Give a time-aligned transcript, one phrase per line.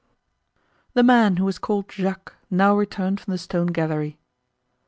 [0.95, 4.17] The man, who was called Jacques, now returned from the stone gallery.